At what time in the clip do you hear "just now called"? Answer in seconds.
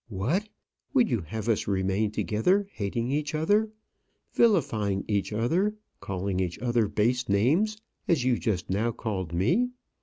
8.39-9.31